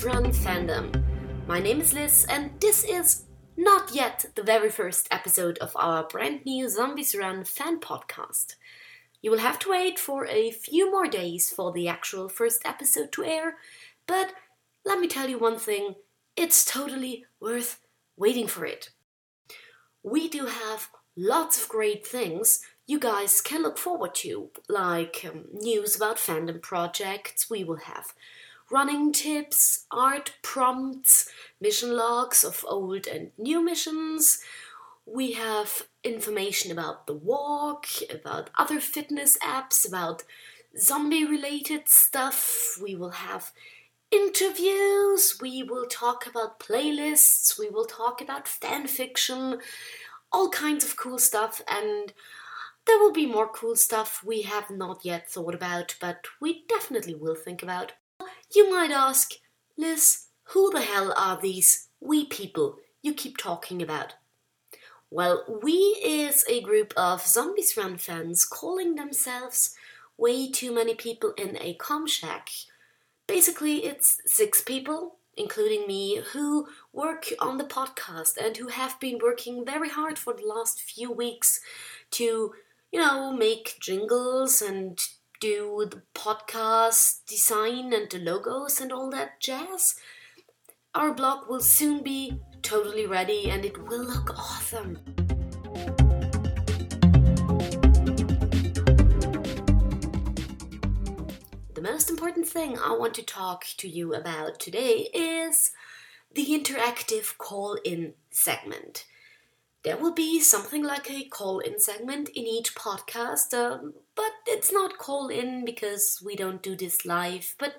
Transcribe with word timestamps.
fandom. 0.00 1.04
My 1.46 1.60
name 1.60 1.80
is 1.80 1.94
Liz, 1.94 2.26
and 2.28 2.50
this 2.60 2.82
is 2.84 3.24
not 3.56 3.94
yet 3.94 4.24
the 4.34 4.42
very 4.42 4.68
first 4.68 5.06
episode 5.10 5.56
of 5.58 5.72
our 5.76 6.02
brand 6.02 6.44
new 6.44 6.68
Zombies 6.68 7.14
Run 7.14 7.44
fan 7.44 7.78
podcast. 7.78 8.56
You 9.22 9.30
will 9.30 9.38
have 9.38 9.58
to 9.60 9.70
wait 9.70 9.98
for 9.98 10.26
a 10.26 10.50
few 10.50 10.90
more 10.90 11.06
days 11.06 11.50
for 11.50 11.72
the 11.72 11.86
actual 11.86 12.28
first 12.28 12.62
episode 12.64 13.12
to 13.12 13.24
air, 13.24 13.56
but 14.06 14.34
let 14.84 14.98
me 14.98 15.06
tell 15.06 15.28
you 15.30 15.38
one 15.38 15.58
thing 15.58 15.94
it's 16.36 16.64
totally 16.64 17.24
worth 17.40 17.80
waiting 18.16 18.48
for 18.48 18.66
it. 18.66 18.90
We 20.02 20.28
do 20.28 20.46
have 20.46 20.88
lots 21.16 21.62
of 21.62 21.68
great 21.68 22.06
things 22.06 22.60
you 22.86 22.98
guys 22.98 23.40
can 23.40 23.62
look 23.62 23.78
forward 23.78 24.14
to, 24.16 24.50
like 24.68 25.24
um, 25.28 25.44
news 25.52 25.96
about 25.96 26.16
fandom 26.16 26.60
projects. 26.60 27.48
We 27.48 27.64
will 27.64 27.76
have 27.76 28.12
running 28.70 29.12
tips, 29.12 29.86
art 29.90 30.34
prompts, 30.42 31.28
mission 31.60 31.96
logs 31.96 32.44
of 32.44 32.64
old 32.68 33.06
and 33.06 33.30
new 33.38 33.62
missions. 33.62 34.40
We 35.06 35.32
have 35.32 35.82
information 36.02 36.72
about 36.72 37.06
the 37.06 37.14
walk, 37.14 37.86
about 38.10 38.50
other 38.58 38.80
fitness 38.80 39.36
apps, 39.38 39.86
about 39.86 40.22
zombie 40.78 41.24
related 41.24 41.88
stuff. 41.88 42.78
We 42.82 42.94
will 42.94 43.10
have 43.10 43.52
interviews, 44.10 45.38
we 45.40 45.62
will 45.62 45.86
talk 45.86 46.26
about 46.26 46.60
playlists, 46.60 47.58
we 47.58 47.68
will 47.68 47.84
talk 47.84 48.20
about 48.20 48.46
fan 48.46 48.86
fiction, 48.86 49.58
all 50.30 50.48
kinds 50.50 50.84
of 50.84 50.96
cool 50.96 51.18
stuff, 51.18 51.60
and 51.68 52.12
there 52.86 52.98
will 52.98 53.12
be 53.12 53.26
more 53.26 53.48
cool 53.48 53.76
stuff 53.76 54.22
we 54.24 54.42
have 54.42 54.70
not 54.70 55.04
yet 55.04 55.28
thought 55.28 55.54
about, 55.54 55.96
but 56.00 56.26
we 56.40 56.64
definitely 56.68 57.14
will 57.14 57.34
think 57.34 57.62
about. 57.62 57.92
You 58.54 58.70
might 58.70 58.92
ask, 58.92 59.32
Liz, 59.76 60.26
who 60.44 60.70
the 60.70 60.82
hell 60.82 61.12
are 61.16 61.40
these 61.40 61.88
we 62.00 62.24
people 62.26 62.76
you 63.02 63.12
keep 63.12 63.36
talking 63.36 63.82
about? 63.82 64.14
Well, 65.10 65.60
we 65.62 65.72
is 65.72 66.44
a 66.48 66.60
group 66.60 66.92
of 66.96 67.26
Zombies 67.26 67.76
Run 67.76 67.98
fans 67.98 68.44
calling 68.44 68.94
themselves 68.94 69.74
way 70.16 70.50
too 70.50 70.72
many 70.72 70.94
people 70.94 71.32
in 71.36 71.56
a 71.60 71.76
comms 71.78 72.10
shack. 72.10 72.48
Basically, 73.26 73.84
it's 73.84 74.20
six 74.24 74.60
people, 74.60 75.16
including 75.36 75.88
me, 75.88 76.20
who 76.32 76.68
work 76.92 77.26
on 77.40 77.58
the 77.58 77.64
podcast 77.64 78.36
and 78.36 78.56
who 78.56 78.68
have 78.68 79.00
been 79.00 79.18
working 79.20 79.64
very 79.64 79.88
hard 79.88 80.16
for 80.16 80.32
the 80.32 80.46
last 80.46 80.80
few 80.80 81.10
weeks 81.10 81.60
to 82.12 82.54
you 82.94 83.00
know, 83.00 83.32
make 83.32 83.76
jingles 83.80 84.62
and 84.62 85.00
do 85.44 85.86
the 85.90 86.00
podcast 86.14 87.26
design 87.26 87.92
and 87.92 88.08
the 88.08 88.18
logos 88.18 88.80
and 88.80 88.90
all 88.90 89.10
that 89.10 89.38
jazz. 89.40 89.94
Our 90.94 91.12
blog 91.12 91.50
will 91.50 91.60
soon 91.60 92.02
be 92.02 92.40
totally 92.62 93.04
ready 93.04 93.50
and 93.50 93.62
it 93.62 93.76
will 93.86 94.04
look 94.04 94.30
awesome. 94.38 95.00
The 101.74 101.82
most 101.82 102.08
important 102.08 102.48
thing 102.48 102.78
I 102.78 102.96
want 102.98 103.12
to 103.12 103.22
talk 103.22 103.66
to 103.76 103.86
you 103.86 104.14
about 104.14 104.58
today 104.58 105.10
is 105.12 105.72
the 106.34 106.46
interactive 106.46 107.36
call 107.36 107.78
in 107.84 108.14
segment 108.30 109.04
there 109.84 109.98
will 109.98 110.12
be 110.12 110.40
something 110.40 110.82
like 110.82 111.10
a 111.10 111.24
call 111.24 111.58
in 111.58 111.78
segment 111.78 112.30
in 112.30 112.46
each 112.46 112.74
podcast, 112.74 113.52
um, 113.52 113.92
but 114.14 114.32
it's 114.46 114.72
not 114.72 114.98
call 114.98 115.28
in 115.28 115.64
because 115.64 116.22
we 116.24 116.34
don't 116.34 116.62
do 116.62 116.74
this 116.74 117.04
live, 117.04 117.54
but 117.58 117.74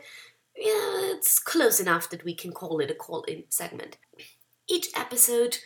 yeah, 0.56 1.16
it's 1.16 1.40
close 1.40 1.80
enough 1.80 2.10
that 2.12 2.24
we 2.24 2.36
can 2.36 2.52
call 2.52 2.80
it 2.80 2.92
a 2.92 2.96
call 2.96 3.24
in 3.24 3.44
segment. 3.50 3.98
Each 4.70 4.88
episode, 4.96 5.58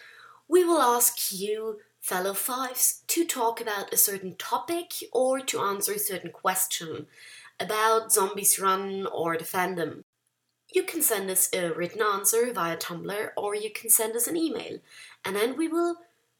we 0.47 0.63
will 0.63 0.81
ask 0.81 1.31
you, 1.31 1.79
fellow 1.99 2.33
fives, 2.33 3.03
to 3.07 3.25
talk 3.25 3.59
about 3.59 3.93
a 3.93 3.97
certain 3.97 4.35
topic 4.37 4.93
or 5.11 5.41
to 5.41 5.59
answer 5.59 5.93
a 5.93 5.99
certain 5.99 6.31
question 6.31 7.05
about 7.59 8.13
Zombies 8.13 8.57
Run 8.59 9.05
or 9.07 9.37
the 9.37 9.43
fandom. 9.43 10.03
You 10.73 10.83
can 10.83 11.01
send 11.01 11.29
us 11.29 11.49
a 11.53 11.71
written 11.73 12.01
answer 12.01 12.51
via 12.53 12.77
Tumblr 12.77 13.29
or 13.35 13.55
you 13.55 13.71
can 13.71 13.89
send 13.89 14.15
us 14.15 14.27
an 14.27 14.37
email, 14.37 14.79
and 15.25 15.35
then 15.35 15.57
we 15.57 15.67
will 15.67 15.97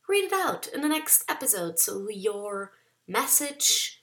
read 0.10 0.26
it 0.26 0.34
out 0.34 0.68
in 0.74 0.82
the 0.82 0.90
next 0.90 1.24
episode 1.30 1.78
so 1.78 2.10
your 2.10 2.72
message 3.08 4.02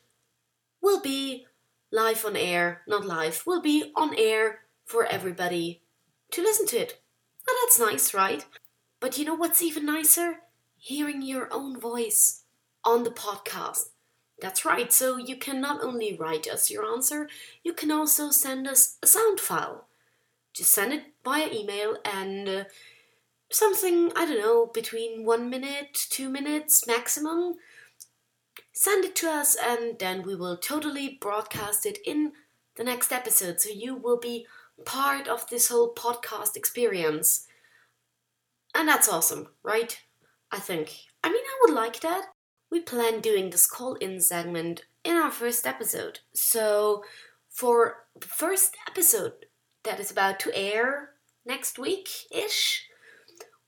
will 0.81 1.00
be 1.00 1.47
live 1.91 2.25
on 2.25 2.37
air, 2.37 2.83
not 2.87 3.05
live, 3.05 3.43
will 3.44 3.61
be 3.61 3.93
on 3.97 4.15
air 4.17 4.61
for 4.84 5.05
everybody 5.05 5.83
to 6.31 6.41
listen 6.43 6.67
to 6.69 6.78
it. 6.78 7.00
Oh, 7.49 7.67
that's 7.67 7.91
nice, 7.91 8.15
right? 8.15 8.44
But 9.00 9.19
you 9.19 9.25
know 9.25 9.34
what's 9.34 9.62
even 9.62 9.84
nicer? 9.84 10.37
Hearing 10.77 11.22
your 11.22 11.49
own 11.53 11.78
voice 11.81 12.44
on 12.84 13.03
the 13.03 13.11
podcast. 13.11 13.88
That's 14.41 14.65
right, 14.65 14.93
so 14.93 15.17
you 15.17 15.37
can 15.37 15.61
not 15.61 15.83
only 15.83 16.17
write 16.17 16.47
us 16.47 16.71
your 16.71 16.84
answer, 16.84 17.28
you 17.65 17.73
can 17.73 17.91
also 17.91 18.31
send 18.31 18.69
us 18.69 18.97
a 19.03 19.09
sound 19.09 19.41
file. 19.41 19.88
Just 20.53 20.73
send 20.73 20.93
it 20.93 21.03
via 21.25 21.49
email 21.53 21.97
and 22.05 22.49
uh, 22.49 22.65
something, 23.51 24.12
I 24.17 24.27
don't 24.27 24.39
know, 24.39 24.67
between 24.67 25.25
one 25.25 25.51
minute, 25.51 25.95
two 25.95 26.29
minutes 26.29 26.87
maximum. 26.87 27.55
Send 28.73 29.05
it 29.05 29.17
to 29.17 29.31
us 29.31 29.57
and 29.57 29.99
then 29.99 30.23
we 30.23 30.34
will 30.34 30.57
totally 30.57 31.19
broadcast 31.21 31.87
it 31.87 31.99
in 32.05 32.33
the 32.77 32.85
next 32.85 33.12
episode. 33.12 33.61
So 33.61 33.71
you 33.71 33.95
will 33.95 34.19
be 34.19 34.47
part 34.85 35.29
of 35.29 35.49
this 35.49 35.69
whole 35.69 35.95
podcast 35.95 36.56
experience. 36.56 37.47
And 38.75 38.87
that's 38.87 39.09
awesome, 39.09 39.49
right? 39.62 39.99
I 40.53 40.59
think. 40.59 40.95
I 41.25 41.29
mean, 41.29 41.43
I 41.43 41.59
would 41.62 41.75
like 41.75 42.01
that. 42.01 42.27
We 42.71 42.81
plan 42.81 43.21
doing 43.21 43.51
this 43.51 43.67
call 43.67 43.95
in 43.95 44.21
segment 44.21 44.85
in 45.05 45.17
our 45.17 45.31
first 45.31 45.67
episode. 45.67 46.21
So, 46.35 47.05
for 47.49 48.05
the 48.21 48.27
first 48.27 48.77
episode 48.89 49.47
that 49.85 50.01
is 50.01 50.11
about 50.11 50.39
to 50.41 50.55
air 50.55 51.11
next 51.47 51.79
week 51.79 52.09
ish, 52.31 52.87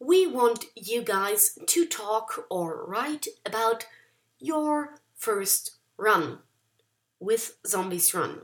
we 0.00 0.26
want 0.26 0.66
you 0.74 1.02
guys 1.02 1.58
to 1.66 1.86
talk 1.86 2.46
or 2.50 2.84
write 2.86 3.26
about 3.44 3.86
your 4.38 4.94
first 5.16 5.76
run 5.96 6.38
with 7.18 7.56
Zombies 7.66 8.14
Run. 8.14 8.42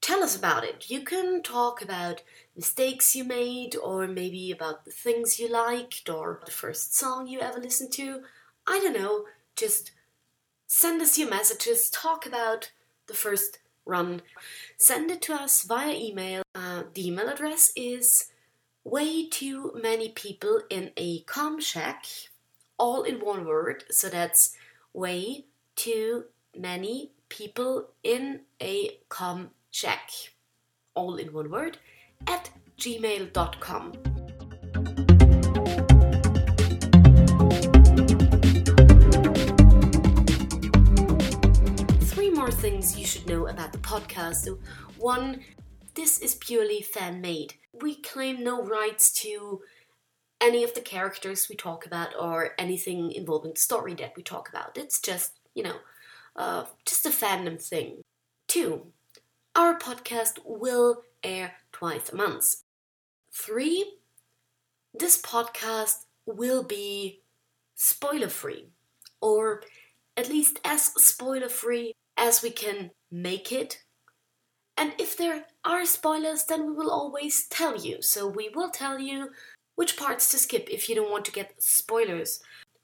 Tell 0.00 0.22
us 0.22 0.36
about 0.36 0.64
it. 0.64 0.90
You 0.90 1.02
can 1.02 1.42
talk 1.42 1.82
about 1.82 2.22
mistakes 2.54 3.14
you 3.14 3.24
made, 3.24 3.76
or 3.76 4.06
maybe 4.06 4.50
about 4.50 4.84
the 4.84 4.90
things 4.90 5.38
you 5.38 5.48
liked, 5.48 6.08
or 6.08 6.40
the 6.44 6.50
first 6.50 6.96
song 6.96 7.26
you 7.26 7.40
ever 7.40 7.60
listened 7.60 7.92
to. 7.92 8.22
I 8.66 8.78
don't 8.80 9.00
know. 9.00 9.24
Just 9.54 9.92
send 10.66 11.00
us 11.02 11.18
your 11.18 11.30
messages, 11.30 11.90
talk 11.90 12.26
about 12.26 12.72
the 13.06 13.14
first 13.14 13.58
run. 13.84 14.22
Send 14.76 15.10
it 15.10 15.22
to 15.22 15.34
us 15.34 15.62
via 15.62 15.94
email. 15.94 16.42
Uh, 16.54 16.84
the 16.94 17.08
email 17.08 17.28
address 17.28 17.72
is 17.76 18.30
way 18.86 19.26
too 19.26 19.72
many 19.74 20.08
people 20.10 20.62
in 20.70 20.92
a 20.96 21.20
comms 21.24 21.62
shack, 21.62 22.06
all 22.78 23.02
in 23.02 23.18
one 23.18 23.44
word. 23.44 23.82
So 23.90 24.08
that's 24.08 24.56
way 24.92 25.46
too 25.74 26.26
many 26.56 27.10
people 27.28 27.88
in 28.04 28.42
a 28.62 28.98
comms 29.10 29.48
shack, 29.72 30.10
all 30.94 31.16
in 31.16 31.32
one 31.32 31.50
word, 31.50 31.78
at 32.28 32.48
gmail.com. 32.78 33.92
Three 42.02 42.30
more 42.30 42.52
things 42.52 42.96
you 42.96 43.04
should 43.04 43.26
know 43.26 43.48
about 43.48 43.72
the 43.72 43.78
podcast. 43.78 44.36
So, 44.36 44.60
one, 44.96 45.40
this 45.96 46.18
is 46.18 46.34
purely 46.36 46.80
fan 46.80 47.20
made 47.20 47.54
we 47.82 47.96
claim 47.96 48.42
no 48.42 48.62
rights 48.62 49.12
to 49.12 49.60
any 50.40 50.62
of 50.64 50.74
the 50.74 50.80
characters 50.80 51.48
we 51.48 51.56
talk 51.56 51.86
about 51.86 52.10
or 52.18 52.50
anything 52.58 53.12
involving 53.12 53.52
the 53.54 53.60
story 53.60 53.94
that 53.94 54.14
we 54.16 54.22
talk 54.22 54.48
about. 54.48 54.76
It's 54.76 55.00
just, 55.00 55.32
you 55.54 55.62
know, 55.62 55.76
uh, 56.36 56.64
just 56.84 57.06
a 57.06 57.10
fandom 57.10 57.60
thing. 57.60 58.02
Two, 58.46 58.86
our 59.54 59.78
podcast 59.78 60.38
will 60.44 61.02
air 61.22 61.54
twice 61.72 62.10
a 62.10 62.16
month. 62.16 62.56
Three, 63.32 63.98
this 64.94 65.20
podcast 65.20 66.04
will 66.26 66.62
be 66.62 67.22
spoiler 67.74 68.28
free, 68.28 68.68
or 69.20 69.62
at 70.16 70.28
least 70.28 70.60
as 70.64 70.82
spoiler 70.82 71.48
free 71.48 71.94
as 72.16 72.42
we 72.42 72.50
can 72.50 72.90
make 73.10 73.52
it 73.52 73.82
and 74.76 74.92
if 74.98 75.16
there 75.16 75.44
are 75.64 75.86
spoilers, 75.86 76.44
then 76.44 76.66
we 76.66 76.72
will 76.72 76.90
always 76.90 77.46
tell 77.48 77.76
you. 77.76 78.02
So 78.02 78.28
we 78.28 78.50
will 78.50 78.70
tell 78.70 78.98
you 78.98 79.30
which 79.74 79.96
parts 79.96 80.30
to 80.30 80.38
skip 80.38 80.68
if 80.70 80.88
you 80.88 80.94
don't 80.94 81.10
want 81.10 81.24
to 81.26 81.32
get 81.32 81.62
spoilers. 81.62 82.40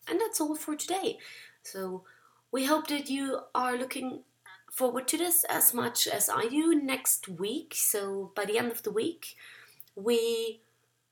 And 0.09 0.21
that's 0.21 0.41
all 0.41 0.55
for 0.55 0.75
today. 0.75 1.19
So 1.62 2.05
we 2.50 2.65
hope 2.65 2.87
that 2.89 3.11
you 3.11 3.41
are 3.55 3.77
looking 3.77 4.23
forward 4.71 5.06
to 5.09 5.19
this 5.19 5.44
as 5.50 5.75
much 5.75 6.06
as 6.06 6.31
I 6.31 6.49
do 6.49 6.75
next 6.75 7.29
week. 7.29 7.75
So 7.77 8.33
by 8.35 8.47
the 8.47 8.59
end 8.59 8.73
of 8.73 8.83
the 8.83 8.91
week, 8.91 9.37
we 9.94 10.61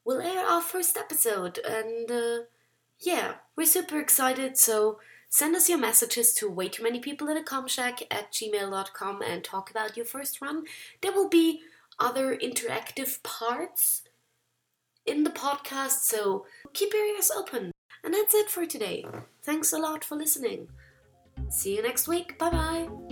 will 0.05 0.21
air 0.21 0.47
our 0.47 0.63
first 0.63 0.97
episode. 0.97 1.59
And 1.59 2.11
uh, 2.11 2.45
yeah, 3.01 3.35
we're 3.55 3.67
super 3.67 3.99
excited. 3.99 4.57
So 4.57 4.99
send 5.31 5.57
us 5.57 5.69
your 5.69 5.79
messages 5.79 6.35
to 6.35 6.51
way 6.51 6.69
too 6.69 6.83
many 6.83 7.01
people 7.01 7.29
in 7.29 7.37
a 7.37 7.43
comms 7.43 7.71
shack 7.71 8.01
at 8.11 8.33
gmail.com 8.33 9.23
and 9.23 9.43
talk 9.43 9.71
about 9.71 9.97
your 9.97 10.05
first 10.05 10.43
run. 10.43 10.65
There 11.01 11.13
will 11.13 11.29
be 11.29 11.63
other 11.99 12.37
interactive 12.37 13.23
parts 13.23 14.03
in 15.07 15.25
the 15.25 15.31
podcast, 15.31 16.01
so 16.03 16.45
keep 16.75 16.93
your 16.93 17.07
ears 17.07 17.31
open. 17.35 17.71
And 18.05 18.13
that's 18.13 18.35
it 18.35 18.51
for 18.51 18.67
today. 18.67 19.05
Thanks 19.43 19.73
a 19.73 19.79
lot 19.79 20.05
for 20.05 20.17
listening. 20.17 20.69
See 21.49 21.77
you 21.77 21.83
next 21.83 22.09
week. 22.09 22.39
Bye 22.39 22.51
bye. 22.51 23.10